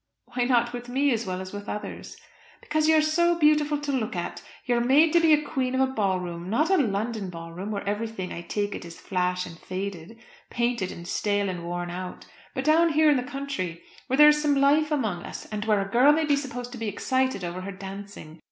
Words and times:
"Why 0.33 0.45
not 0.45 0.73
with 0.73 0.89
me 0.89 1.11
as 1.13 1.27
well 1.27 1.41
as 1.41 1.53
with 1.53 1.69
others?" 1.69 2.17
"Because 2.59 2.87
you 2.87 2.95
are 2.95 3.03
so 3.03 3.37
beautiful 3.37 3.77
to 3.81 3.91
look 3.91 4.15
at. 4.15 4.41
You 4.65 4.77
are 4.77 4.81
made 4.81 5.13
to 5.13 5.19
be 5.19 5.37
queen 5.43 5.75
of 5.75 5.81
a 5.81 5.93
ball 5.93 6.19
room; 6.19 6.49
not 6.49 6.71
a 6.71 6.77
London 6.77 7.29
ball 7.29 7.51
room, 7.53 7.69
where 7.69 7.87
everything, 7.87 8.33
I 8.33 8.41
take 8.41 8.73
it, 8.73 8.83
is 8.83 8.99
flash 8.99 9.45
and 9.45 9.59
faded, 9.59 10.17
painted 10.49 10.91
and 10.91 11.07
stale, 11.07 11.49
and 11.49 11.63
worn 11.63 11.91
out; 11.91 12.25
but 12.55 12.63
down 12.63 12.93
here 12.93 13.11
in 13.11 13.15
the 13.15 13.21
country, 13.21 13.83
where 14.07 14.17
there 14.17 14.29
is 14.29 14.41
some 14.41 14.55
life 14.55 14.89
among 14.89 15.21
us, 15.21 15.45
and 15.51 15.65
where 15.65 15.81
a 15.87 15.91
girl 15.91 16.11
may 16.11 16.25
be 16.25 16.35
supposed 16.35 16.71
to 16.71 16.79
be 16.79 16.87
excited 16.87 17.43
over 17.43 17.61
her 17.61 17.71
dancing. 17.71 18.39